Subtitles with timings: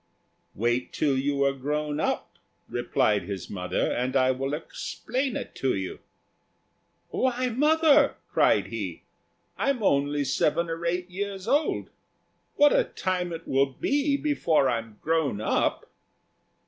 [0.55, 5.75] "Wait till you are grown up," replied his mother, "and I will explain it to
[5.75, 5.99] you."
[7.09, 9.03] "Why, mother," cried he,
[9.59, 11.91] "I'm only seven or eight years old.
[12.55, 15.87] What a time it will be before I'm grown up."